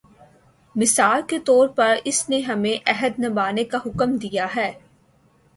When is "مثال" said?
0.75-1.21